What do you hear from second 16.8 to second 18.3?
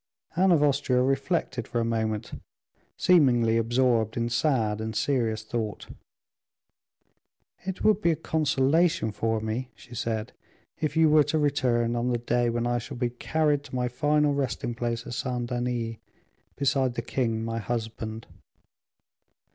the king, my husband."